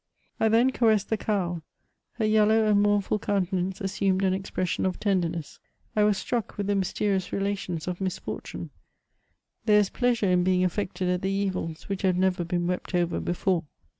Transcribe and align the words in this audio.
I 0.39 0.49
then 0.49 0.71
caressed 0.71 1.09
the 1.11 1.15
cow; 1.17 1.61
her 2.13 2.25
yellow 2.25 2.65
and 2.65 2.81
mournful 2.81 3.19
countenance 3.19 3.79
assumed 3.81 4.23
an 4.23 4.33
expression 4.33 4.83
of 4.87 4.99
tenderness; 4.99 5.59
I 5.95 6.05
was 6.05 6.17
struck 6.17 6.57
with 6.57 6.65
the 6.65 6.73
mysterious 6.73 7.31
relations 7.31 7.87
of 7.87 8.01
misfortune; 8.01 8.71
there 9.65 9.77
is 9.79 9.89
a 9.89 9.91
pleasure 9.91 10.31
in 10.31 10.43
heing 10.43 10.65
affected 10.65 11.07
at 11.07 11.21
the 11.21 11.29
evils 11.29 11.87
which 11.87 12.01
have 12.01 12.17
never 12.17 12.43
been 12.43 12.65
wept 12.65 12.95
over 12.95 13.19
before. 13.19 13.65